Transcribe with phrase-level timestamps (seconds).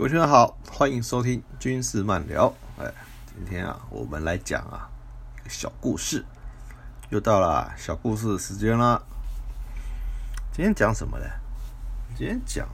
[0.00, 2.50] 各位听众好，欢迎收听军事漫聊。
[2.78, 2.90] 哎，
[3.26, 4.88] 今天啊，我们来讲啊
[5.38, 6.24] 一个小故事，
[7.10, 9.02] 又到了小故事的时间啦。
[10.54, 11.26] 今天讲什么呢？
[12.16, 12.66] 今天讲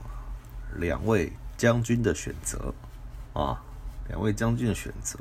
[0.77, 2.73] 两位将军的选择
[3.33, 3.61] 啊，
[4.07, 5.19] 两位将军的选择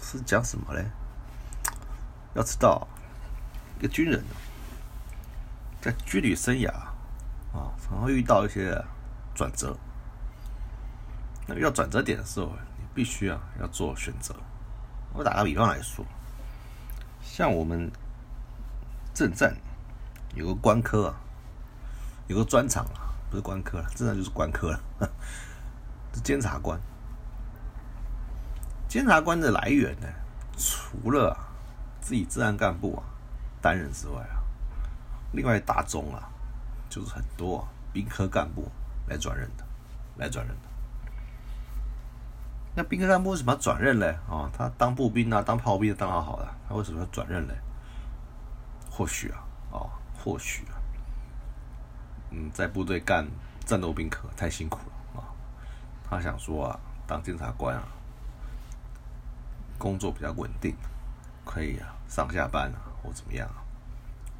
[0.00, 0.82] 是讲什么呢？
[2.32, 2.88] 要知道，
[3.78, 4.24] 一个军人
[5.82, 6.70] 在军旅生涯
[7.52, 8.82] 啊，常会遇到一些
[9.34, 9.76] 转折。
[11.48, 14.36] 那遇到转折点的时候，你必须啊要做选择。
[15.14, 16.04] 我打个比方来说，
[17.22, 17.90] 像我们
[19.14, 19.56] 政战
[20.34, 21.16] 有个官科啊，
[22.26, 24.80] 有个专长啊，不是官科了，政战就是官科了，
[26.12, 26.78] 是监察官。
[28.86, 30.06] 监察官的来源呢，
[30.58, 31.34] 除了
[32.02, 33.02] 自己治安干部啊
[33.62, 34.44] 担任之外啊，
[35.32, 36.28] 另外大宗啊，
[36.90, 38.70] 就是很多啊兵科干部
[39.06, 39.64] 来转任的，
[40.18, 40.67] 来转任的。
[42.74, 44.06] 那兵科干部为什么要转任呢？
[44.28, 47.54] 啊，他当步兵啊，当炮兵当好好的，他为什么要转任呢？
[48.88, 50.78] 或许啊，哦，或许啊，
[52.30, 53.26] 嗯，在部队干
[53.64, 55.26] 战斗兵科太辛苦了啊，
[56.08, 57.82] 他想说啊，当检察官啊，
[59.76, 60.76] 工作比较稳定，
[61.44, 63.62] 可以啊，上下班啊，或怎么样啊，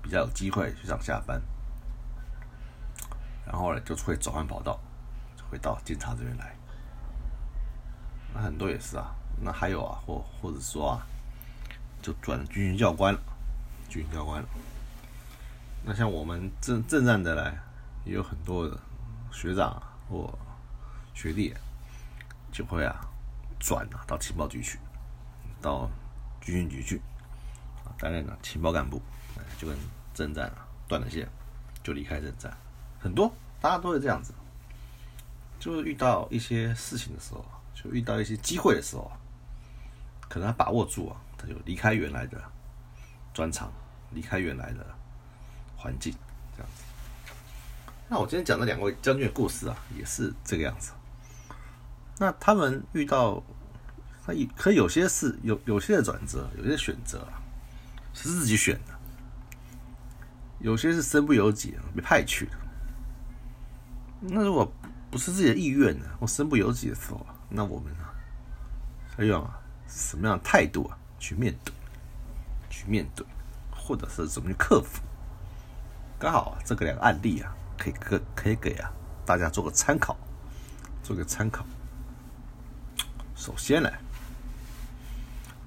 [0.01, 1.43] 比较有机会去上下班，
[3.45, 4.78] 然后呢，就会转换跑道，
[5.50, 6.58] 会到警察这边来。
[8.34, 11.06] 那很多也是啊，那还有啊，或或者说啊，
[12.03, 13.21] 就转军训教官了，
[13.89, 14.49] 军训教官了。
[15.84, 17.59] 那像我们正正战的嘞，
[18.05, 18.78] 也有很多的
[19.33, 20.33] 学长或
[21.15, 21.55] 学弟，
[22.53, 23.00] 就会啊
[23.59, 24.78] 转啊到情报局去，
[25.62, 25.89] 到
[26.41, 27.00] 军训局去
[27.84, 29.00] 啊担任了情报干部，
[29.59, 29.77] 就跟
[30.12, 31.27] 正战啊断了线，
[31.83, 32.55] 就离开正战。
[33.00, 34.34] 很多大家都是这样子，
[35.59, 37.45] 就是遇到一些事情的时候。
[37.81, 39.09] 就遇到一些机会的时候
[40.28, 42.43] 可能他把握住啊，他就离开原来的
[43.33, 43.72] 专长，
[44.11, 44.84] 离开原来的
[45.77, 46.12] 环境，
[46.56, 46.83] 这样子。
[48.09, 50.91] 那我今天讲的两位将军的故事啊，也是这个样子。
[52.19, 53.41] 那他们遇到
[54.27, 57.41] 他以，可有些是有有些的转折，有些选择啊
[58.12, 58.99] 是自己选的，
[60.59, 62.53] 有些是身不由己被派去的。
[64.21, 64.71] 那如果
[65.10, 67.25] 不是自己的意愿呢，或身不由己的时候。
[67.50, 68.12] 那我们啊，
[69.16, 71.72] 要用啊什么样的态度啊去面对，
[72.69, 73.26] 去面对，
[73.70, 75.00] 或者是怎么去克服？
[76.19, 78.92] 刚好啊，这个两个案例啊，可以可可以给啊
[79.25, 80.14] 大家做个参考，
[81.03, 81.64] 做个参考。
[83.34, 83.98] 首先来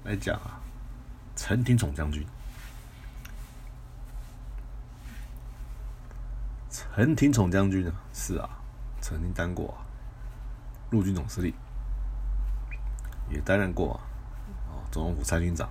[0.04, 0.60] 来讲啊，
[1.34, 2.24] 陈廷宠将军，
[6.70, 8.48] 陈廷宠将军呢是啊，
[9.00, 9.76] 曾经当过
[10.90, 11.52] 陆军总司令。
[13.32, 13.94] 也担任过
[14.68, 15.68] 啊，总统府参军长，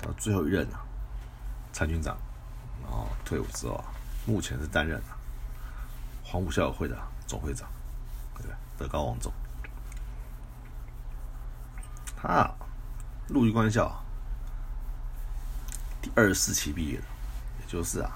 [0.00, 0.80] 到最后一任啊，
[1.72, 2.16] 参军长，
[2.82, 3.84] 然后退伍之后啊，
[4.26, 5.18] 目前是担任啊，
[6.22, 7.68] 黄埔校友会的总会长，
[8.36, 8.54] 对不对？
[8.78, 9.32] 德高望重。
[12.16, 12.48] 他
[13.28, 13.90] 陆军官校
[16.00, 17.04] 第二十四期毕业的，
[17.60, 18.12] 也就是啊，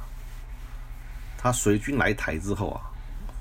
[1.36, 2.80] 他随军来台之后啊，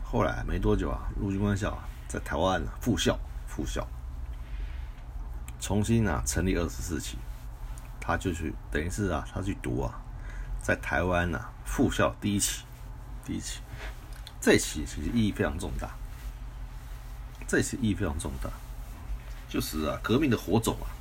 [0.03, 1.77] 后来没多久啊，陆军官校
[2.07, 3.87] 在台湾复校，复校。
[5.63, 7.15] 重新啊成立二十四期，
[8.01, 9.94] 他就去等于是啊，他去读啊，
[10.62, 12.65] 在台湾呐复校第一期，
[13.24, 13.62] 第一期，
[14.42, 15.89] 这期其实意义非常重大，
[17.48, 18.50] 这期意义非常重大，
[19.48, 20.92] 就是啊革命的火种啊，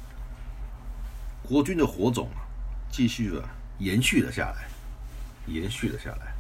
[1.43, 2.47] 国军的火种啊，
[2.89, 3.49] 继续啊
[3.81, 4.69] 延续了下来，
[5.53, 6.33] 延续了下来，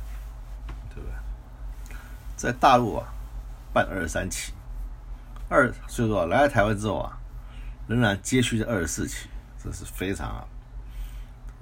[0.94, 1.96] 对不对？
[2.36, 3.12] 在大陆啊
[3.72, 4.52] 办二十三期，
[5.48, 7.18] 二所以说来了台湾之后啊。
[7.88, 9.28] 仍然接续着二十四期，
[9.62, 10.46] 这是非常啊，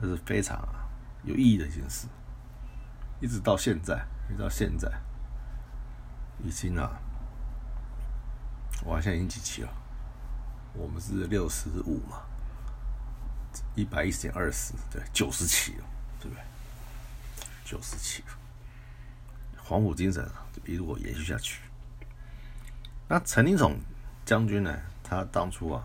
[0.01, 0.89] 这是非常啊
[1.25, 2.07] 有意义的一件事。
[3.21, 4.89] 一直到现在，一直到现在，
[6.45, 6.99] 已经啊，
[8.85, 9.69] 我现在已经几期了？
[10.75, 12.23] 我们是六十五嘛，
[13.75, 15.85] 一百一十点二十，对，九十期了，
[16.21, 16.45] 对不对？
[17.65, 18.23] 九十期，
[19.57, 21.61] 黄埔精神啊，就一路延续下去。
[23.09, 23.79] 那陈林总
[24.25, 24.79] 将军呢？
[25.03, 25.83] 他当初啊。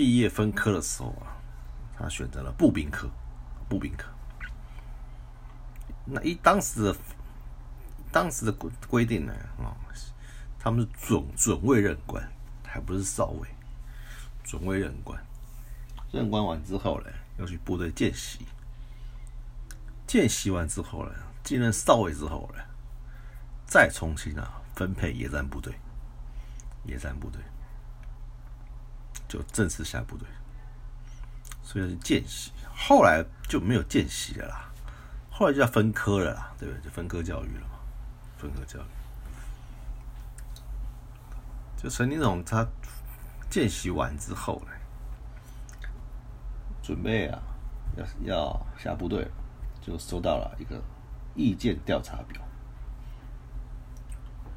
[0.00, 1.36] 毕业分科的时候啊，
[1.98, 3.06] 他选择了步兵科，
[3.68, 4.08] 步兵科。
[6.06, 6.96] 那一当时的
[8.10, 9.76] 当时的规规定呢啊，
[10.58, 12.26] 他们是准准尉任官，
[12.64, 13.48] 还不是少尉，
[14.42, 15.22] 准尉任官。
[16.10, 18.46] 任官完之后呢，要去部队见习，
[20.06, 21.12] 见习完之后呢，
[21.44, 22.62] 进任少尉之后呢，
[23.66, 25.74] 再重新啊分配野战部队，
[26.86, 27.42] 野战部队，
[29.30, 30.26] 就正式下部队，
[31.62, 32.50] 所以是见习。
[32.74, 34.72] 后来就没有见习了啦，
[35.30, 36.82] 后来就要分科了啦，对不对？
[36.82, 37.78] 就分科教育了嘛，
[38.36, 38.82] 分科教育。
[41.76, 42.66] 就陈林总他
[43.48, 44.72] 见习完之后呢，
[46.82, 47.40] 准备啊
[47.96, 49.30] 要要下部队，
[49.80, 50.82] 就收到了一个
[51.36, 52.42] 意见调查表，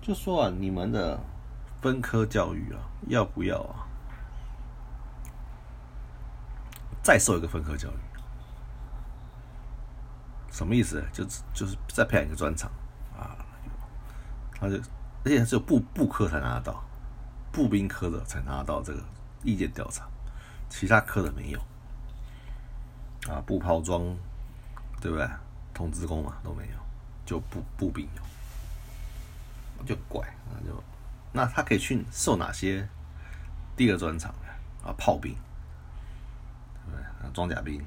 [0.01, 1.19] 就说啊，你们的
[1.79, 3.87] 分科教育啊，要不要啊？
[7.03, 8.00] 再受一个分科教育，
[10.50, 11.03] 什么意思？
[11.11, 11.23] 就
[11.53, 12.71] 就是再培养一个专长
[13.15, 13.35] 啊，
[14.59, 14.77] 他就
[15.23, 16.83] 而且只有部部科才拿得到。
[17.51, 19.00] 步兵科的才拿到这个
[19.44, 20.07] 意见调查，
[20.69, 21.59] 其他科的没有。
[23.29, 24.01] 啊，步炮装，
[25.00, 25.29] 对不对？
[25.73, 26.77] 通知工嘛都没有，
[27.25, 28.07] 就步步兵
[29.77, 30.83] 有，就怪那就
[31.31, 32.88] 那他可以去受哪些
[33.75, 34.33] 第二专长
[34.83, 34.94] 啊？
[34.97, 35.35] 炮兵，
[37.33, 37.83] 装甲兵，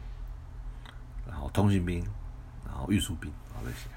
[1.27, 2.05] 然后通讯兵，
[2.67, 3.89] 然后运输兵啊这些，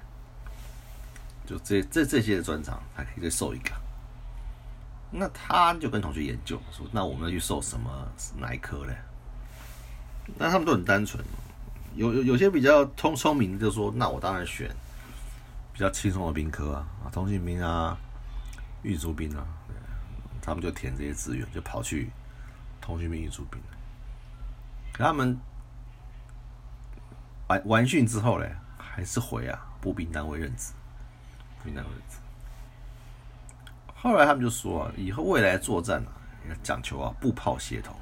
[1.46, 3.72] 就这这这些专长还可以再受一个。
[5.12, 8.08] 那他就跟同学研究说：“那我们要去受什么
[8.38, 8.96] 哪一科嘞？”
[10.38, 11.24] 那他们都很单纯，
[11.96, 14.70] 有有有些比较聪聪明，就说：“那我当然选
[15.74, 17.98] 比较轻松的兵科啊，啊，通信兵啊，
[18.84, 19.44] 运输兵啊。”
[20.42, 22.10] 他们就填这些志愿，就跑去
[22.80, 23.60] 通讯兵、运输兵。
[25.06, 25.40] 他们
[27.48, 30.74] 完完训之后嘞，还是回啊步兵单位任职，
[31.58, 32.18] 步兵单位任职。
[33.96, 36.12] 后来他们就说啊，以后未来作战啊，
[36.50, 37.96] 要讲求啊步炮协同，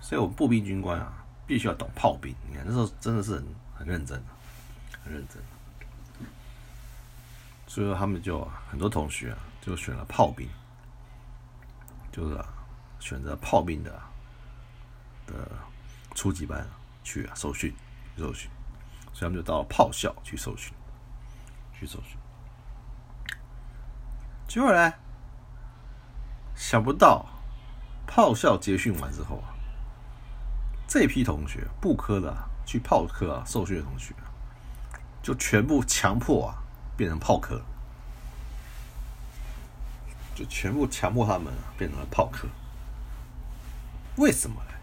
[0.00, 1.12] 所以我们步兵军官啊，
[1.46, 2.34] 必须要懂炮兵。
[2.48, 4.22] 你看那时候真的是很很认真
[5.02, 5.42] 很认真。
[7.66, 10.48] 所以说他们就很多同学啊，就选了炮兵，
[12.12, 12.46] 就是啊
[13.00, 13.90] 选择炮兵的
[15.26, 15.34] 的
[16.14, 16.66] 初级班
[17.02, 17.74] 去啊受训
[18.16, 18.50] 受训，
[19.12, 20.72] 所以他们就到炮校去受训，
[21.78, 22.16] 去受训。
[24.46, 24.92] 结果呢？
[26.54, 27.26] 想不到
[28.06, 29.50] 炮校结训完之后啊，
[30.86, 32.32] 这批同学布科的
[32.64, 34.14] 去炮科啊受训的同学，
[35.20, 36.62] 就全部强迫啊
[36.96, 37.60] 变成炮科，
[40.36, 42.46] 就全部强迫他们啊变成了炮科。
[44.16, 44.73] 为什么呢？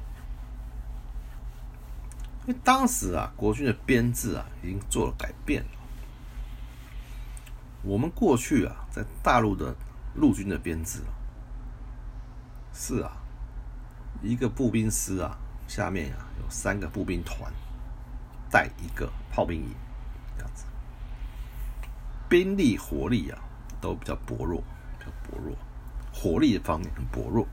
[2.45, 5.69] 因为当时啊国军的编制啊已经做了改变了。
[7.83, 9.75] 我们过去啊，在大陆的
[10.15, 11.01] 陆军的编制，
[12.73, 13.11] 是啊，
[14.21, 17.51] 一个步兵师啊，下面啊有三个步兵团，
[18.51, 19.75] 带一个炮兵营，
[20.37, 20.65] 这样子，
[22.29, 23.39] 兵力火力啊
[23.79, 24.63] 都比较薄弱，
[24.99, 25.55] 比较薄弱，
[26.13, 27.47] 火力方面很薄弱。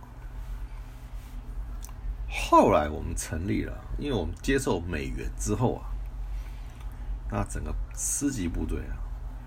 [2.31, 5.91] 后来我们成立了，因为我们接受美元之后啊，
[7.31, 8.97] 那整个师级部队啊。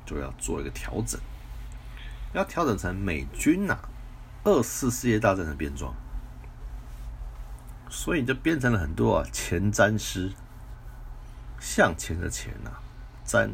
[0.03, 1.17] 就要做一个调整，
[2.33, 3.77] 要调整成美军呐，
[4.43, 5.93] 二次世界大战的编装，
[7.89, 10.33] 所以就变成了很多啊前瞻师，
[11.61, 12.71] 向前的前呐，
[13.25, 13.51] 瞻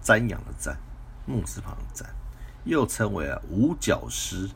[0.00, 0.76] 瞻仰的瞻，
[1.26, 2.06] 木字旁的瞻，
[2.64, 4.48] 又称为啊五角师，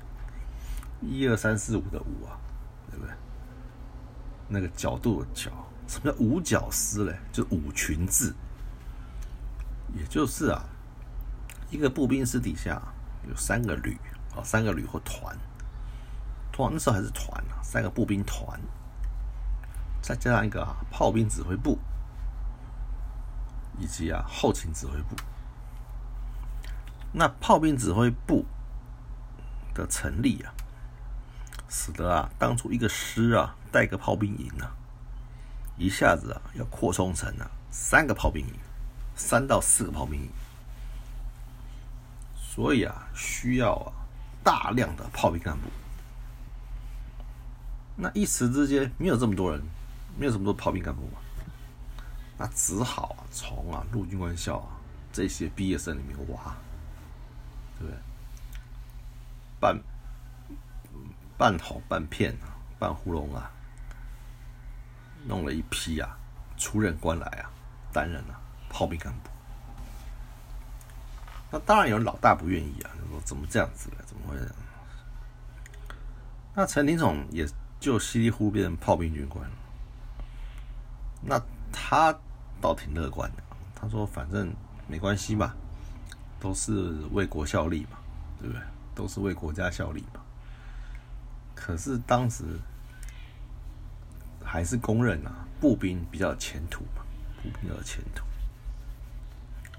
[1.01, 2.39] 一二三四五的五啊，
[4.49, 5.51] 那个角度的角，
[5.87, 7.19] 什么叫五角师嘞？
[7.33, 8.35] 就五群字，
[9.95, 10.65] 也就是啊。
[11.71, 12.81] 一个步兵师底下
[13.29, 13.95] 有三个旅
[14.35, 15.37] 啊，三个旅或团，
[16.51, 18.59] 团那时候还是团啊，三个步兵团，
[20.01, 21.79] 再加上一个啊炮兵指挥部，
[23.79, 25.17] 以及啊后勤指挥部。
[27.13, 28.47] 那炮兵指挥部
[29.75, 30.55] 的成立啊，
[31.69, 34.75] 使得啊当初一个师啊带个炮兵营啊，
[35.77, 38.55] 一下子啊要扩充成啊三个炮兵营，
[39.15, 40.29] 三到四个炮兵营。
[42.37, 43.93] 所以啊，需要啊
[44.43, 45.69] 大量的炮兵干部。
[47.95, 49.63] 那一时之间没有这么多人，
[50.17, 51.19] 没有这么多炮兵干部嘛，
[52.37, 54.79] 那只好啊从啊陆军官校啊
[55.13, 56.57] 这些毕业生里面挖，
[57.79, 57.97] 对不对？
[59.61, 59.81] 半
[61.37, 63.51] 半好半片啊，半糊弄啊，
[65.29, 66.17] 弄了一批啊
[66.57, 67.51] 出任官来啊，
[67.93, 69.31] 担任啊炮兵干部。
[71.51, 73.97] 那当然有老大不愿意啊，说怎么这样子了？
[74.07, 74.37] 怎么会？
[76.55, 77.47] 那陈廷宠也
[77.79, 79.55] 就稀里糊涂变成炮兵军官了。
[81.21, 81.41] 那
[81.73, 82.17] 他
[82.61, 83.43] 倒挺乐观的，
[83.75, 84.53] 他说反正
[84.87, 85.55] 没关系嘛，
[86.41, 87.99] 都是为国效力嘛，
[88.41, 88.63] 对不对？
[88.95, 90.21] 都是为国家效力嘛。
[91.55, 92.45] 可是当时
[94.51, 97.05] 还是公认啊，步兵比较有前途嘛，
[97.37, 98.25] 步兵比较有前途，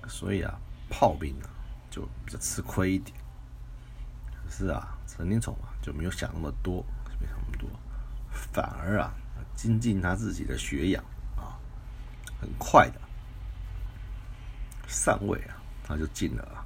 [0.08, 0.60] 所以啊，
[0.92, 1.50] 炮兵啊
[1.90, 3.18] 就比较吃亏一点。
[4.48, 6.86] 是啊，陈林宠啊就没有想那么多，
[7.20, 7.68] 没想那么多，
[8.32, 9.12] 反而啊
[9.56, 11.04] 精进他自己的学养
[11.36, 11.58] 啊，
[12.40, 13.02] 很快的
[14.88, 16.64] 上位啊，他就进了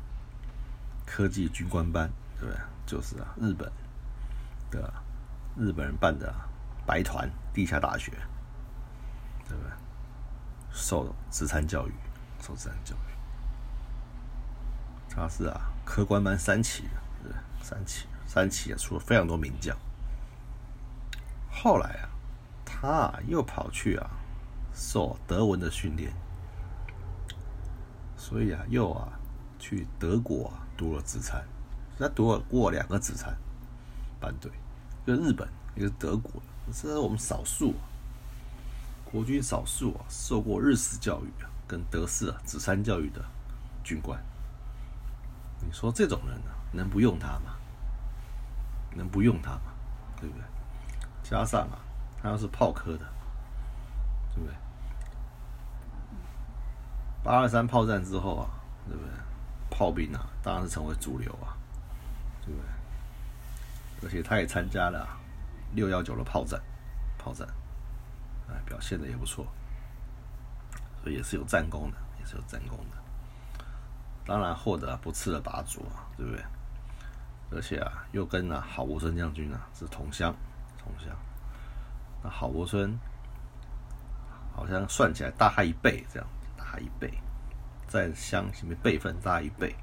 [1.05, 2.61] 科技军官班，对不对？
[2.85, 3.71] 就是啊，日本
[4.69, 4.93] 的
[5.57, 6.35] 日本人办的
[6.85, 8.11] 白团地下大学，
[9.47, 9.71] 对不对？
[10.71, 11.93] 受自参教育，
[12.41, 12.99] 受自参教育，
[15.09, 16.89] 他是啊，科官班三期的，
[17.23, 17.37] 对对？
[17.61, 19.77] 三期，三期啊，出了非常多名将。
[21.51, 22.09] 后来啊，
[22.65, 24.09] 他又跑去啊，
[24.73, 26.11] 受德文的训练，
[28.17, 29.07] 所以啊，又啊，
[29.59, 31.43] 去德国，读了职参。
[31.99, 33.33] 他读了过两个职参
[34.19, 34.51] 班队，
[35.05, 37.73] 就日本，一个德国的，这是我们少数
[39.03, 43.23] 国军少数啊受过日式教育啊跟德式啊子参教育的
[43.83, 44.19] 军官。
[45.65, 47.55] 你说这种人呢，能不用他吗？
[48.95, 49.73] 能不用他吗？
[50.19, 50.43] 对不对？
[51.23, 51.79] 加上啊，
[52.21, 53.05] 他要是炮科的，
[54.35, 54.55] 对不对？
[57.23, 58.49] 八二三炮战之后啊，
[58.87, 59.09] 对不对？
[59.69, 61.57] 炮兵啊，当然是成为主流啊。
[62.45, 62.67] 对不对？
[64.05, 65.07] 而且他也参加了
[65.73, 66.61] 六幺九的炮战，
[67.17, 67.47] 炮战，
[68.49, 69.45] 哎，表现的也不错，
[71.03, 72.97] 所以也是有战功的，也是有战功的。
[74.25, 76.43] 当然获得不次的拔擢啊，对不对？
[77.51, 80.33] 而且啊，又跟啊郝柏村将军啊是同乡，
[80.77, 81.15] 同乡。
[82.23, 82.97] 那郝柏村
[84.55, 86.27] 好像算起来大他一倍，这样
[86.57, 87.13] 大他一倍，
[87.87, 89.75] 在乡里面辈分大一倍。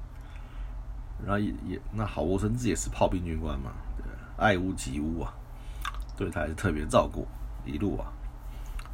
[1.23, 4.03] 然后也也那郝柏村自己也是炮兵军官嘛，对
[4.37, 5.31] 爱屋及乌啊，
[6.21, 7.27] 对他还是特别照顾，
[7.65, 8.05] 一路啊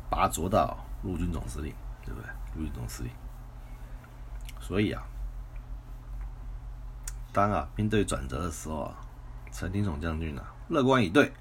[0.09, 2.29] 拔擢到陆军总司令，对不对？
[2.55, 3.11] 陆军总司令。
[4.61, 5.03] 所以啊，
[7.33, 8.95] 当啊兵队转折的时候啊，
[9.51, 11.33] 陈廷宠将军啊乐观以对，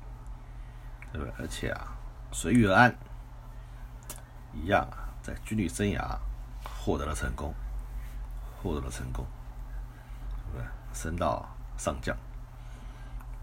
[1.12, 1.32] 对不对？
[1.38, 1.96] 而且啊
[2.32, 2.92] 随遇而安，
[4.52, 6.18] 一样啊在军旅生涯
[6.84, 7.54] 获得了成功，
[8.60, 9.24] 获得了成功。
[10.52, 12.16] 对不对升到上将，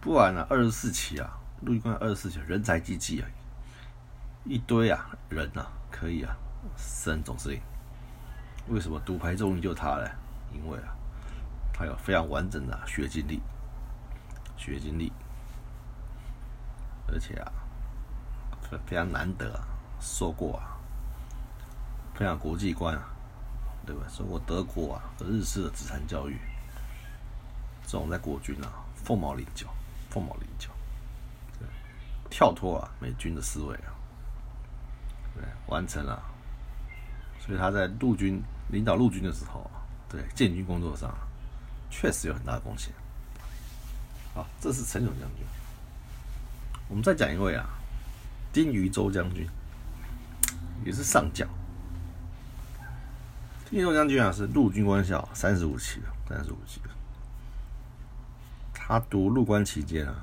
[0.01, 0.45] 不然呢？
[0.50, 3.27] 二十四期啊，陆军官二十四期人才济济啊，
[4.45, 6.36] 一堆啊人啊，可以啊
[6.77, 7.62] 升总司令。
[8.67, 10.10] 为什么独排众议就他呢？
[10.53, 10.95] 因为啊，
[11.74, 13.41] 他有非常完整的学经历，
[14.57, 15.12] 学经历，
[17.07, 17.51] 而且啊，
[18.62, 19.67] 非非常难得，啊
[20.00, 20.77] 受过啊，
[22.13, 23.10] 非常国际观啊，
[23.86, 24.03] 对吧？
[24.10, 26.38] 受过德国啊和日式的资产教育。
[27.86, 29.67] 这种在国军啊，凤毛麟角，
[30.10, 30.69] 凤毛麟角，
[32.33, 33.93] 跳脱啊美军的思维啊，
[35.35, 36.19] 对，完成了，
[37.39, 39.69] 所以他在陆军领导陆军的时候，
[40.09, 41.15] 对建军工作上
[41.91, 42.91] 确实有很大的贡献。
[44.33, 45.45] 好，这是陈勇将军。
[46.89, 47.69] 我们再讲一位啊，
[48.51, 49.47] 丁于周将军，
[50.83, 51.47] 也是上将。
[53.69, 56.89] 丁于洲将军啊，是陆军官校三十五期的，三十五期的。
[58.73, 60.15] 他读入关期间啊，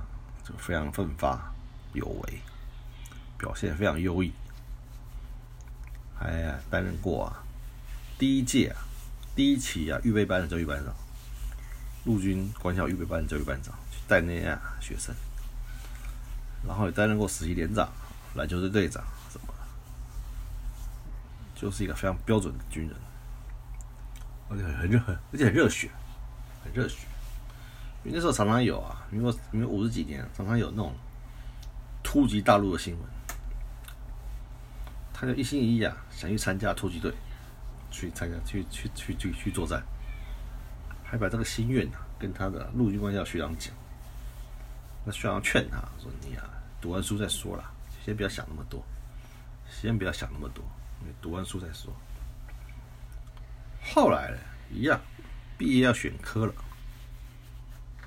[0.42, 1.49] 就非常奋发
[1.92, 2.40] 有为，
[3.38, 4.32] 表现非常优异，
[6.18, 7.42] 还担任过啊
[8.18, 8.76] 第一届啊
[9.34, 10.94] 第一期啊预备班的教育班长，
[12.04, 15.14] 陆军官校预备班的教育班长，去带那些学生，
[16.66, 17.88] 然后也担任过实习连长、
[18.34, 19.54] 篮球队队长什么，
[21.54, 22.96] 就是一个非常标准的军人，
[24.48, 25.00] 而且很热
[25.32, 25.90] 而且很热血，
[26.62, 27.06] 很热血。
[28.02, 30.94] 因为那时候常常有啊，民国民国五十几年，常常有那种
[32.10, 33.08] 突击大陆的新闻，
[35.14, 37.14] 他就一心一意啊，想去参加突击队，
[37.92, 39.80] 去参加去去去去去作战，
[41.04, 43.72] 还把这个心愿啊跟他的陆军官校学长讲，
[45.04, 46.50] 那学长劝他说：“你啊，
[46.80, 47.70] 读完书再说啦，
[48.04, 48.84] 先不要想那么多，
[49.70, 50.64] 先不要想那么多，
[50.98, 51.94] 你读完书再说。”
[53.94, 54.38] 后来呢，
[54.72, 55.00] 一样，
[55.56, 56.52] 毕业要选科了。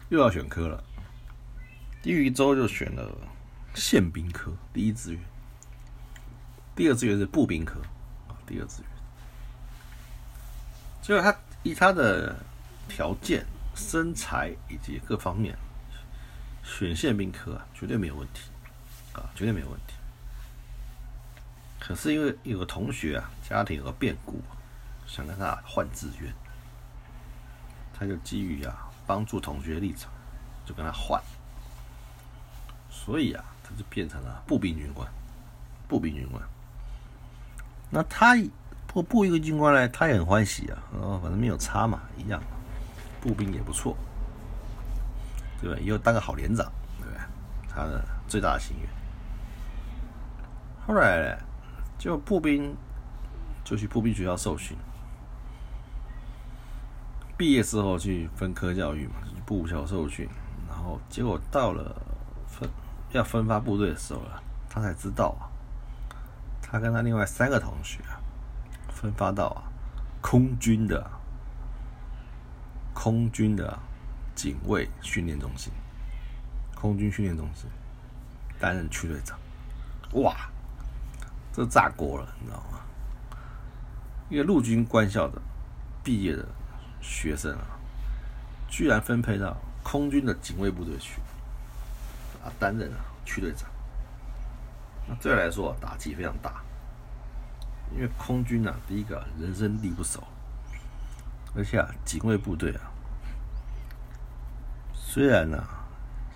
[0.10, 0.83] 又要选科了，
[2.01, 3.17] 丁于洲就选了
[3.74, 5.22] 宪兵科第一志愿，
[6.75, 7.80] 第二志愿是步兵科
[8.27, 8.92] 啊，第二志愿。
[11.01, 12.36] 结果他以他的
[12.88, 15.58] 条件、身材以及各方面，
[16.63, 18.50] 选宪兵科啊，绝对没有问题
[19.13, 19.94] 啊，绝对没有问题。
[21.80, 24.42] 可是因为有个同学啊，家庭有个变故，
[25.06, 26.34] 想跟他换志愿，
[27.94, 28.89] 他就基于啊。
[29.06, 30.10] 帮助同学立场，
[30.65, 31.22] 就跟他换，
[32.89, 35.08] 所以啊，他就变成了步兵军官。
[35.86, 36.41] 步兵军官，
[37.91, 38.36] 那他
[38.88, 40.84] 步步一个军官呢，他也很欢喜啊。
[41.00, 42.41] 哦，反正没有差嘛，一样，
[43.22, 43.96] 步兵也不错，
[45.62, 45.79] 对吧？
[45.79, 46.65] 以后当个好连长，
[47.00, 47.20] 对不对？
[47.70, 48.89] 他的最大的心愿。
[50.88, 51.38] 后来
[52.00, 52.75] 就步兵
[53.63, 54.75] 就去步兵学校受训，
[57.38, 60.27] 毕业之后去分科教育嘛，去步校受训，
[60.67, 62.01] 然后结果到了
[62.48, 62.67] 分
[63.13, 65.48] 要分发部队的时候了，他才知道啊，
[66.62, 68.20] 他跟他另外三个同学啊，
[68.89, 69.63] 分发到啊
[70.22, 71.10] 空军的
[72.93, 73.77] 空军的
[74.36, 75.72] 警卫训练中心，
[76.75, 77.70] 空军训练中心
[78.60, 79.38] 担任区队长，
[80.13, 80.36] 哇！
[81.55, 82.79] 这炸锅了，你知道吗？
[84.27, 85.39] 一个陆军官校的
[86.03, 86.43] 毕业的
[87.00, 87.77] 学生啊，
[88.67, 91.22] 居然分配到空军的警卫部队去，
[92.43, 93.69] 啊，担任啊区队长。
[95.07, 96.62] 那对来说打击非常大，
[97.93, 100.23] 因为空军啊，第一个人生地不熟，
[101.55, 102.91] 而且啊，警卫部队啊，
[104.93, 105.63] 虽然呢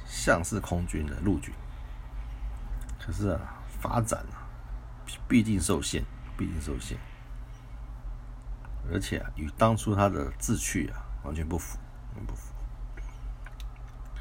[0.05, 1.53] 像是空军的陆军，
[2.99, 3.39] 可是啊，
[3.81, 4.45] 发展啊。
[5.25, 6.03] 毕竟受限，
[6.37, 6.97] 毕竟受限，
[8.91, 11.77] 而且啊，与当初他的志趣啊完全不符，
[12.25, 12.53] 不符。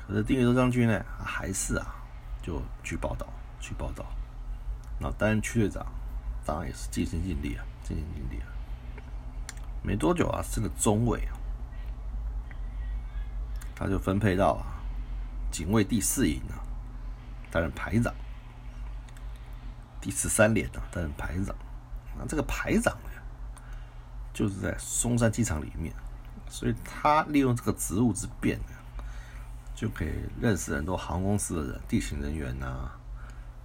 [0.06, 1.94] 可是丁宇洲将军呢，还是啊
[2.42, 3.26] 就去报道，
[3.60, 4.06] 去报道。
[4.98, 5.84] 那担任区队长，
[6.44, 8.46] 当然也是尽心尽力啊，尽心尽力啊。
[9.82, 11.34] 没多久啊，是个中尉啊，
[13.74, 14.64] 他就分配到啊
[15.50, 16.58] 警卫第四营啊，
[17.50, 18.14] 担任排长。
[20.00, 21.54] 第十三连啊，担任排长。
[22.18, 23.10] 那这个排长呢，
[24.32, 25.92] 就是在松山机场里面，
[26.48, 28.75] 所以他利用这个职务之便呢，
[29.76, 32.90] 就给认识很多航空公司的人、地勤人员呐、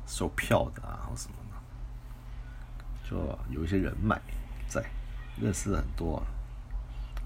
[0.05, 4.21] 售票的啊或什么的，就有一些人脉
[4.67, 4.83] 在，
[5.39, 6.21] 认识很多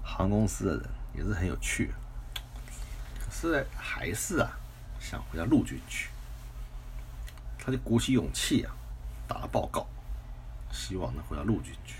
[0.04, 1.92] 航空公司的人，也是很有趣。
[3.18, 4.48] 可是还是啊，
[5.00, 6.10] 想回到陆军去，
[7.58, 8.72] 他就鼓起勇气啊。
[9.28, 9.84] 打了报告，
[10.70, 11.96] 希望能回到陆军去。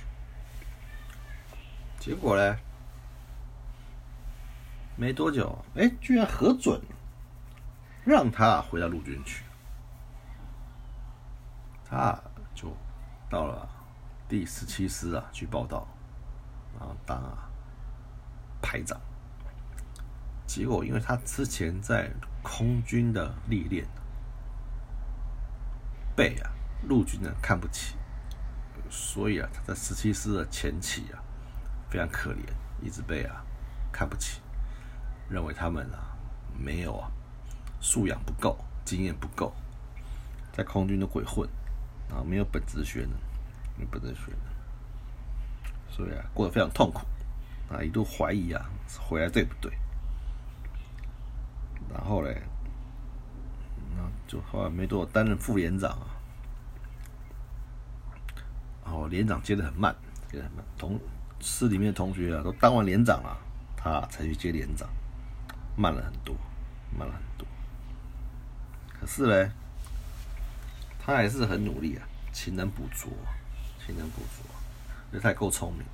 [1.99, 2.57] 结果呢，
[4.97, 6.81] 没多久，哎，居然核准
[8.05, 9.45] 让他回到陆军去。
[11.85, 12.19] 他
[12.55, 12.75] 就
[13.31, 13.69] 到了
[14.29, 15.87] 第十七师啊去报道，
[16.79, 17.49] 然后当啊
[18.61, 19.01] 排长。
[20.47, 22.11] 结果，因为他之前在
[22.43, 23.87] 空军的历练，
[26.17, 26.51] 被啊。
[26.89, 27.97] 陆军呢看不起，
[28.91, 31.19] 所以啊，他在十七师的前期啊，
[31.91, 32.45] 非常可怜，
[32.81, 33.43] 一直被啊
[33.91, 34.41] 看不起，
[35.29, 36.17] 认为他们啊
[36.59, 37.11] 没有啊
[37.81, 39.53] 素养不够，经验不够，
[40.53, 41.49] 在空军的鬼混，
[42.11, 43.11] 啊没有本职学能，
[43.77, 47.07] 没有本职学能，所以啊过得非常痛苦，
[47.73, 49.73] 啊一度怀疑啊回来对不对，
[51.93, 52.43] 然后嘞，
[53.97, 56.07] 那就后来没多久担任副连长啊。
[58.89, 59.93] 哦，连长接的很慢，
[60.31, 60.65] 接的很慢。
[60.79, 60.97] 同
[61.41, 63.37] 市里面的同学啊，都当完连长了，
[63.77, 64.89] 他才去接连长，
[65.77, 66.35] 慢了很多，
[66.99, 67.47] 慢了很多。
[68.99, 69.53] 可是呢，
[70.99, 73.11] 他还是很努力啊，勤能补拙，
[73.85, 74.47] 勤能补拙，
[75.13, 75.85] 这太够聪明。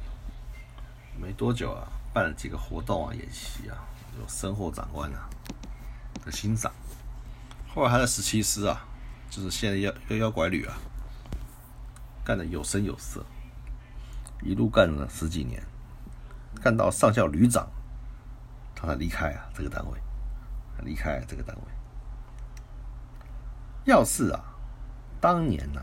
[1.21, 3.77] 没多久啊，办了几个活动啊，演习啊，
[4.19, 5.29] 有身后长官啊
[6.25, 6.73] 的欣赏。
[7.75, 8.85] 后来他的十七师啊，
[9.29, 10.75] 就是现在妖妖妖拐旅啊。
[12.25, 13.27] 干的有声有色，
[14.43, 15.61] 一路干了十几年，
[16.63, 17.69] 干到上校旅长，
[18.83, 19.97] 他才离开啊这个单位，
[20.83, 21.63] 离开这个单位。
[23.85, 24.43] 要是啊，
[25.21, 25.81] 当年呐，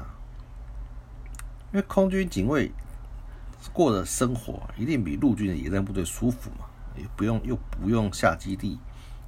[1.71, 2.69] 因为空军警卫
[3.71, 6.65] 过的生活一定比陆军的野战部队舒服嘛，
[6.97, 8.77] 也不用又不用下基地，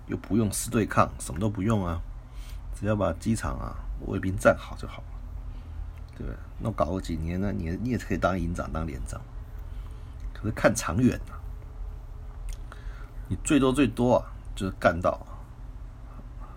[0.07, 2.01] 又不用师对抗，什么都不用啊，
[2.75, 5.07] 只要把机场啊卫兵站好就好了。
[6.17, 6.37] 对不对？
[6.59, 7.53] 那搞个几年呢？
[7.53, 9.19] 你你也可以当营长、当连长。
[10.33, 11.33] 可是看长远呐，
[13.31, 15.17] 你最多最多啊，就是干到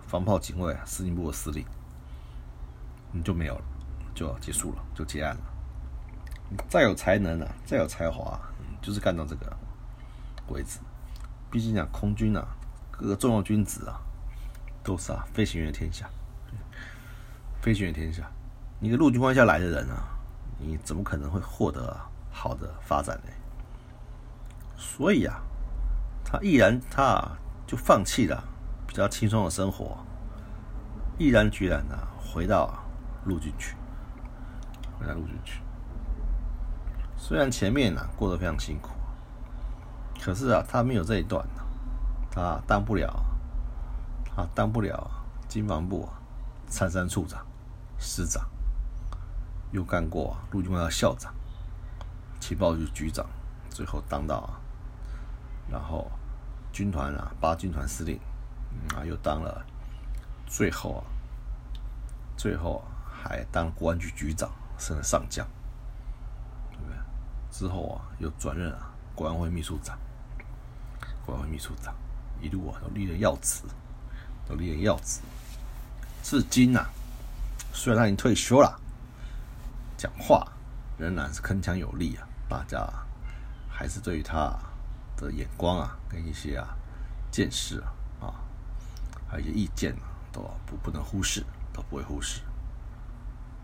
[0.05, 1.65] 防炮警卫司令部的司令，
[3.13, 3.61] 你就没有了，
[4.13, 5.41] 就要结束了，就结案了。
[6.67, 8.37] 再有才能啊，再有才华，
[8.81, 9.55] 就是干到这个
[10.49, 10.79] 为止。
[11.49, 12.45] 毕竟讲空军啊，
[12.91, 13.97] 各个重要军职啊，
[14.83, 16.09] 都是啊飞行员天下，
[17.61, 18.29] 飞行员天下。
[18.81, 20.09] 一个陆军官下来的人啊，
[20.59, 21.97] 你怎么可能会获得
[22.29, 23.31] 好的发展呢？
[24.75, 25.41] 所以啊，
[26.25, 27.23] 他毅然他
[27.67, 28.43] 就放弃了
[28.87, 29.97] 比较轻松的生活，
[31.17, 32.73] 毅然决然的回到
[33.25, 33.75] 陆军去，
[34.99, 35.61] 回到陆军去。
[37.15, 38.89] 虽然前面呢过得非常辛苦，
[40.19, 41.63] 可是啊，他没有这一段呢，
[42.29, 43.23] 他当不了，
[44.35, 45.09] 他当不了
[45.47, 46.19] 经防部啊
[46.67, 47.45] 参三处长、
[47.97, 48.43] 师长，
[49.71, 51.33] 又干过陆军官校校长、
[52.39, 53.25] 情报局局长，
[53.69, 54.49] 最后当到，
[55.69, 56.11] 然后
[56.71, 58.19] 军团啊八军团司令，
[58.95, 59.65] 啊又当了，
[60.45, 61.03] 最后啊，
[62.37, 65.47] 最后还当国安局局长，升了上将。
[66.71, 66.95] 对不对
[67.51, 69.97] 之后啊，又转任啊国安会秘书长，
[71.25, 71.95] 国安会秘书长
[72.41, 73.63] 一路啊都历任要职，
[74.47, 75.21] 都历任要职，
[76.21, 76.85] 至今呐，
[77.73, 78.79] 虽然他已经退休了，
[79.97, 80.45] 讲话
[80.97, 82.87] 仍然是铿锵有力啊，大家
[83.69, 84.53] 还是对于他
[85.17, 86.75] 的眼光啊，跟一些啊
[87.31, 88.33] 见识啊啊，
[89.29, 92.41] 还有一些意见啊，都不不能忽视，都不会忽视，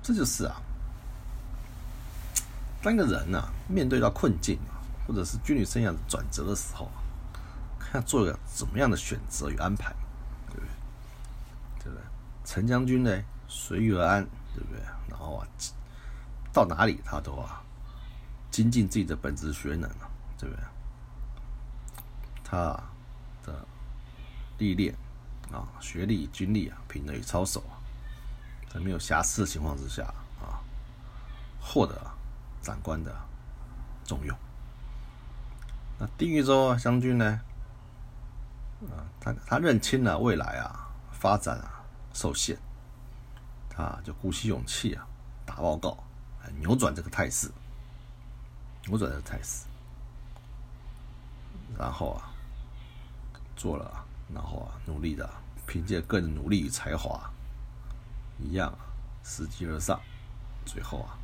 [0.01, 0.61] 这就是啊。
[2.81, 6.97] 当一个人啊，面对到困境啊，或者是军旅生涯的转折的时候啊，
[7.79, 9.93] 看做一个怎么样的选择与安排，
[10.49, 10.67] 对不对？
[11.83, 12.03] 对不对？
[12.43, 14.23] 陈将军呢，随遇而安，
[14.55, 14.81] 对不对？
[15.07, 15.47] 然后啊，
[16.51, 17.61] 到哪里他都啊，
[18.49, 20.09] 精进自己的本职学能啊，
[20.39, 20.63] 对不对？
[22.51, 22.77] 他
[23.43, 23.65] 的
[24.57, 24.93] 历练
[25.51, 27.79] 啊，学历、经历啊，品德与操守啊，
[28.69, 30.03] 在没有瑕疵的情况之下
[30.41, 30.59] 啊，
[31.61, 31.97] 获得。
[32.63, 33.11] 长官的
[34.05, 34.37] 重用。
[35.97, 37.41] 那丁玉洲将军呢？
[38.81, 41.81] 啊，他他认清了未来啊发展啊
[42.13, 42.55] 受限，
[43.67, 45.07] 他就鼓起勇气啊
[45.43, 45.97] 打报告，
[46.59, 47.49] 扭转这个态势，
[48.85, 49.65] 扭转这个态势。
[51.79, 52.30] 然后啊
[53.55, 55.29] 做了，然后啊努力的
[55.65, 57.31] 凭借个人努力与才华，
[58.39, 58.79] 一样啊
[59.23, 59.99] 拾级而上，
[60.65, 61.17] 最后啊。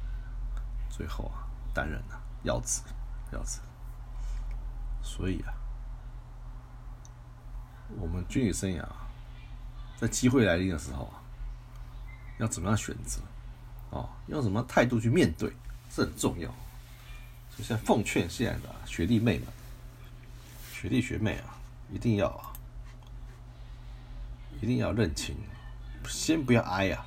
[0.90, 2.82] 最后啊，担任了要职，
[3.32, 3.60] 要职。
[5.04, 5.54] 所以啊，
[8.00, 9.08] 我们军旅生涯啊
[9.96, 11.22] 在机会来临的时候啊，
[12.40, 13.22] 要怎么样选择？
[13.92, 15.54] 哦，用什么态度去面对？
[15.94, 16.52] 这很重要。
[17.56, 19.48] 就像奉劝现在的学弟妹们、
[20.72, 21.57] 学弟学妹啊，
[21.92, 22.54] 一定要啊，
[24.62, 25.36] 一定要认清，
[26.08, 27.06] 先不要哀呀。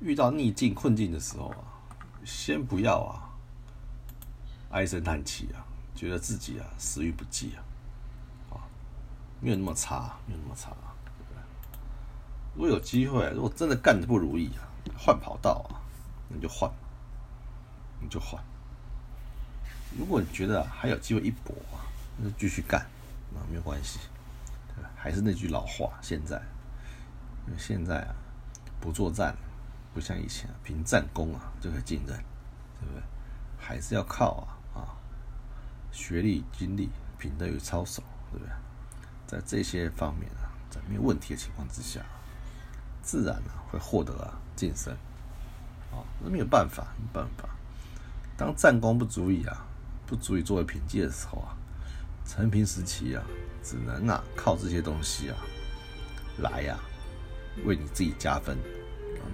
[0.00, 1.58] 遇到逆境困境的时候啊。
[2.24, 3.34] 先不要啊，
[4.70, 8.62] 唉声叹气啊，觉得自己啊死于不济啊，啊，
[9.40, 10.70] 没有那么差，没有那么差，
[12.54, 14.62] 如果有机会，如果真的干的不如意啊，
[14.96, 15.82] 换跑道啊，
[16.28, 16.70] 你就换，
[18.00, 18.40] 你就换。
[19.98, 21.82] 如果你觉得还有机会一搏啊，
[22.18, 22.86] 那就继续干，
[23.34, 23.98] 啊，没有关系，
[24.74, 24.90] 对吧？
[24.96, 26.40] 还是那句老话，现在，
[27.46, 28.14] 因为现在啊，
[28.80, 29.34] 不作战。
[29.94, 32.16] 不像以前凭战功啊就可以进任，
[32.80, 33.02] 对不对？
[33.58, 34.96] 还是要靠啊啊
[35.90, 38.50] 学历、经历、品德与操守，对不对？
[39.26, 42.00] 在这些方面啊，在没有问题的情况之下，
[43.02, 44.94] 自然啊会获得啊晋升。
[45.92, 47.46] 啊，那没有办法，没办法。
[48.34, 49.66] 当战功不足以啊，
[50.06, 51.54] 不足以作为凭借的时候啊，
[52.26, 53.22] 陈平时期啊，
[53.62, 55.36] 只能啊靠这些东西啊
[56.38, 56.78] 来呀
[57.64, 58.56] 为你自己加分。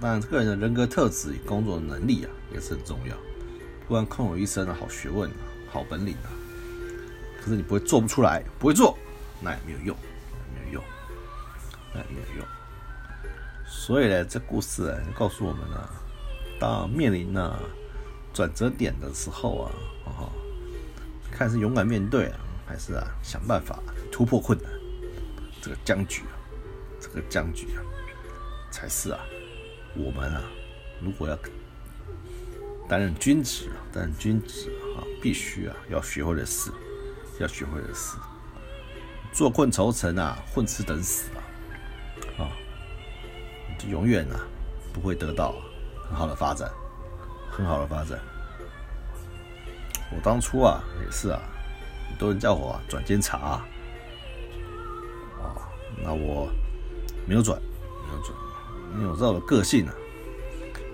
[0.01, 3.15] 当然，个人的人格特质工作能力啊，也是很重要。
[3.87, 5.35] 不然空有一身的好学问啊、
[5.69, 6.29] 好本领啊，
[7.41, 8.97] 可是你不会做不出来，不会做，
[9.41, 9.97] 那也没有用，
[10.53, 10.83] 没有用，
[11.93, 12.47] 那也没有用。
[13.65, 15.89] 所以呢，这故事啊，告诉我们呢，
[16.59, 17.59] 当面临呢
[18.33, 19.71] 转折点的时候啊，
[20.05, 20.29] 啊，
[21.31, 23.79] 看是勇敢面对啊，还是啊想办法
[24.11, 24.71] 突破困难，
[25.59, 26.37] 这个僵局啊，
[27.01, 27.81] 这个僵局啊，
[28.69, 29.19] 才是啊。
[29.95, 30.43] 我们啊，
[31.01, 31.35] 如果要
[32.87, 36.71] 担任军职啊，担任军职啊，必须啊要学会的事，
[37.39, 38.17] 要学会的事，
[39.33, 41.31] 坐困愁城啊，混吃等死
[42.37, 42.51] 啊，啊，
[43.79, 44.45] 就永远啊
[44.93, 45.55] 不会得到
[46.07, 46.69] 很好的发展，
[47.49, 48.19] 很好的发展。
[50.11, 51.41] 我当初啊也是啊，
[52.09, 53.65] 很多人叫我转监察啊，
[56.03, 56.49] 那我
[57.25, 57.59] 没有转，
[58.07, 58.37] 没有转。
[58.95, 59.93] 因为我知道我的个性啊，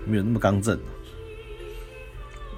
[0.04, 0.78] 没有那么刚正，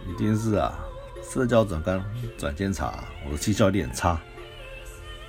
[0.08, 0.78] 一定是啊，
[1.22, 2.04] 社交转干
[2.36, 4.20] 转监察，我的绩效有点差，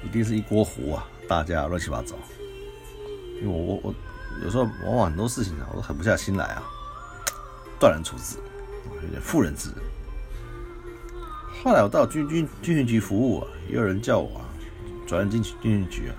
[0.03, 2.15] 一定是一锅糊啊，大家乱七八糟。
[3.41, 3.95] 因为我我我
[4.43, 6.63] 有时候往往很多事情啊，我都狠不下心来啊，
[7.79, 8.37] 断然处置，
[9.03, 9.77] 有点妇人之仁。
[11.61, 14.41] 后来我到军军军训局服务，也有人叫我，
[15.05, 16.15] 转任军军训局啊。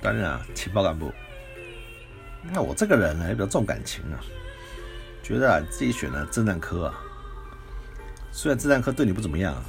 [0.00, 1.12] 担任啊，情报干部。
[2.42, 4.20] 那我这个人呢，也比较重感情啊，
[5.22, 6.94] 觉得啊，自己选的侦探科啊，
[8.32, 9.64] 虽然侦探科对你不怎么样啊，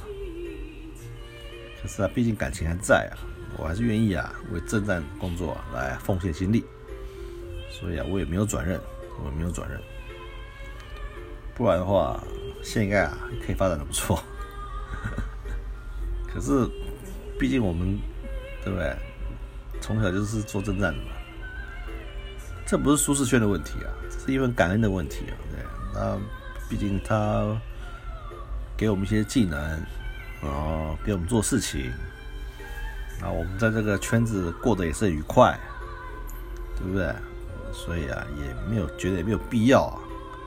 [1.82, 3.16] 可是啊，毕竟感情还在啊，
[3.58, 6.64] 我还是愿意啊，为侦探工作来奉献心力。
[7.70, 8.80] 所以啊，我也没有转任，
[9.22, 9.78] 我也没有转任。
[11.54, 12.22] 不然的话，
[12.68, 14.20] 现在啊，可以发展的不错。
[16.26, 16.68] 可是，
[17.38, 17.96] 毕竟我们，
[18.64, 18.92] 对不对？
[19.80, 21.12] 从小就是做侦探的嘛，
[22.66, 25.32] 这不是舒适圈的问题啊，是一份感恩的问题啊。
[25.52, 25.60] 对，
[25.94, 26.18] 那
[26.68, 27.56] 毕竟他
[28.76, 29.60] 给我们一些技能，
[30.42, 31.92] 然后给我们做事情，
[33.22, 35.56] 啊，我们在这个圈子过得也是很愉快，
[36.76, 37.14] 对不对？
[37.72, 40.00] 所以啊，也没有觉得也没有必要啊，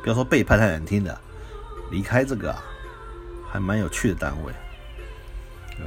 [0.03, 1.17] 不要说背叛太难听的，
[1.91, 2.56] 离开这个
[3.49, 4.54] 还蛮有趣的单位。
[5.78, 5.86] 对，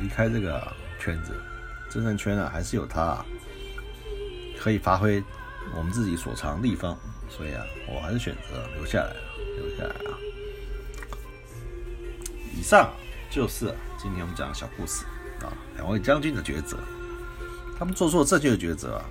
[0.00, 1.34] 离开这个圈子，
[1.90, 3.24] 真正圈啊，还是有它
[4.58, 5.22] 可以发挥
[5.74, 9.16] 我们自己所长的地方，所以啊，我还是选择留下来，
[9.56, 10.18] 留下来啊。
[12.54, 12.92] 以上
[13.30, 15.04] 就是今天我们讲的小故事
[15.40, 16.78] 啊，两位将军的抉择，
[17.78, 19.04] 他们做出了正确的抉择啊，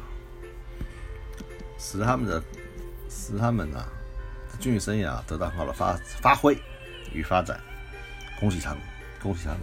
[1.80, 2.41] 使他们的
[3.10, 3.89] 使他们啊
[4.62, 6.58] 军旅生涯得到很好的发发挥
[7.12, 7.60] 与发展，
[8.39, 8.80] 恭喜他们。
[9.21, 9.60] 恭喜他们，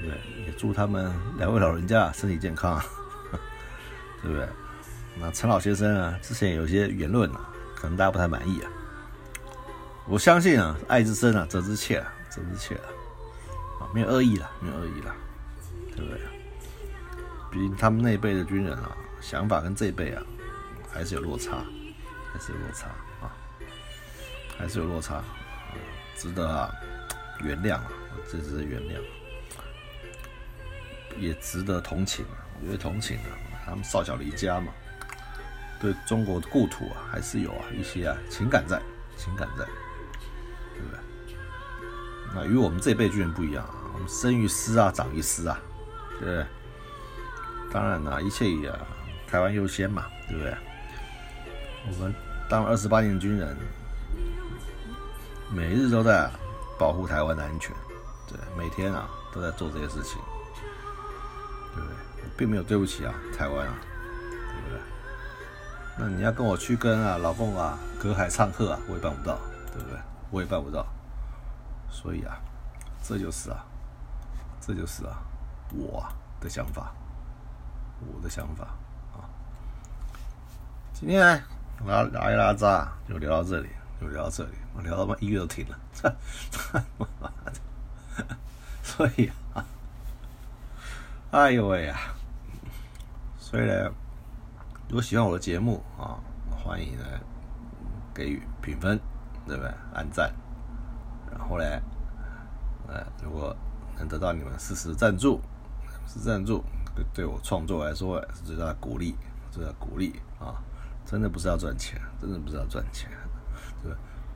[0.00, 0.10] 对
[0.44, 2.80] 也祝他们两位老人家身体健康，
[4.22, 4.48] 对不对？
[5.16, 8.70] 那陈老先生啊，之前有些言论啊，可能大家不太满意啊。
[10.06, 12.86] 我相信啊，爱之深啊，责之切啊，责之切啊，
[13.80, 15.14] 啊，没有恶意了，没有恶意了，
[15.94, 16.20] 对不对？
[17.52, 20.22] 毕竟他们那一辈的军人啊，想法跟这一辈啊，
[20.90, 21.64] 还是有落差，
[22.32, 22.88] 还是有落差，
[24.60, 25.24] 还是有落差，
[26.16, 26.70] 值得啊，
[27.42, 27.90] 原谅啊。
[28.30, 29.00] 这只是原谅，
[31.18, 32.44] 也值得同情啊！
[32.60, 33.32] 我觉得同情啊，
[33.64, 34.72] 他们少小离家嘛，
[35.80, 38.80] 对中国的故土啊，还是有啊一些啊情感在，
[39.16, 39.64] 情感在，
[40.74, 40.98] 对不对？
[42.34, 45.58] 那与我们这辈军人不一样啊，我们生于斯啊，长于斯啊，
[46.18, 46.46] 对不对？
[47.72, 48.78] 当然啦，一切以啊
[49.26, 50.54] 台湾优先嘛，对不对？
[51.88, 52.14] 我们
[52.48, 53.56] 当了二十八年军人，
[55.50, 56.30] 每日都在
[56.78, 57.74] 保护台湾的安全。
[58.26, 60.20] 对，每天啊都在做这些事情，
[61.74, 61.96] 对不对？
[62.36, 64.80] 并没有对不起啊，台湾啊，对不对？
[65.98, 69.36] 那你要跟我去跟啊老凤啊隔海唱和啊，我也办不到，
[69.72, 69.98] 对不对？
[70.30, 70.86] 我也办不到，
[71.90, 72.38] 所以啊，
[73.02, 73.64] 这就是啊，
[74.60, 75.18] 这就是啊
[75.72, 76.06] 我
[76.40, 76.92] 的想法，
[78.00, 78.64] 我的想法
[79.12, 79.26] 啊。
[80.94, 81.20] 今天
[81.84, 83.68] 拉拉一拉渣就聊到这里，
[84.00, 86.10] 就聊到这里，我聊到妈音乐都停了，操
[86.96, 87.52] 妈的！
[88.82, 89.64] 所以啊，
[91.32, 91.98] 哎呦喂呀！
[93.38, 93.90] 所以呢，
[94.88, 96.18] 如果喜欢我的节目啊，
[96.50, 97.04] 欢迎呢
[98.14, 98.98] 给予评分，
[99.46, 99.70] 对不对？
[99.92, 100.32] 按赞，
[101.30, 101.64] 然后呢，
[102.88, 103.54] 呃，如果
[103.98, 105.42] 能得到你们适时赞助，
[106.08, 109.14] 是赞助，对对我创作来说是最大的鼓励，
[109.50, 110.56] 最大的鼓励啊！
[111.04, 113.10] 真的不是要赚钱，真的不是要赚钱，
[113.82, 113.92] 对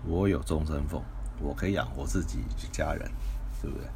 [0.07, 1.03] 我有终身俸，
[1.41, 3.11] 我可以养活自己及家人。
[3.63, 3.87] 对不对？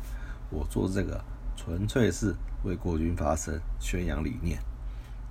[0.48, 1.22] 我做这个
[1.54, 2.34] 纯粹是
[2.64, 4.58] 为国军发声、宣扬理念，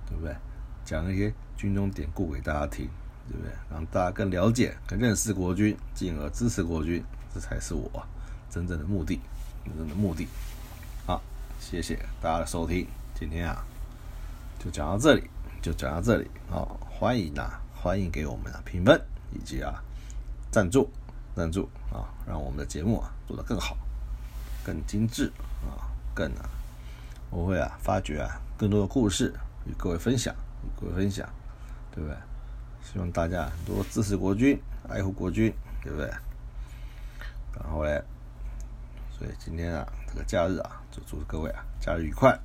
[0.08, 0.32] 对不对？
[0.84, 2.88] 讲一些军中典故给大家听，
[3.28, 3.52] 对不对？
[3.68, 7.02] 让大家更了解、更认识国军，进而支持国军，
[7.34, 7.90] 这才是我
[8.48, 9.18] 真正的目的，
[9.64, 10.28] 真正的目的。
[11.04, 11.20] 好，
[11.58, 12.86] 谢谢大家的收听，
[13.18, 13.66] 今天啊
[14.60, 15.28] 就讲到这里，
[15.60, 16.62] 就讲到这里啊！
[16.88, 19.00] 欢迎啊，欢迎给我们的评分
[19.32, 19.82] 以及啊
[20.50, 20.90] 赞助，
[21.34, 23.76] 赞助啊，让我们的节目啊做得更好。
[24.64, 25.32] 更精致
[25.62, 26.50] 啊，更啊，
[27.30, 29.32] 我会啊发掘啊更多的故事
[29.64, 31.26] 与各位分享，与各位分享，
[31.90, 32.16] 对不对？
[32.82, 35.50] 希望大家多支持国军，爱护国军，
[35.82, 36.10] 对不对？
[37.54, 38.02] 然后嘞，
[39.10, 42.38] 所以今天啊这个假日啊，就祝各位啊假日愉快，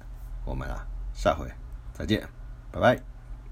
[0.45, 1.51] 我们啊下回
[1.93, 2.25] 再见，
[2.71, 3.12] 拜拜。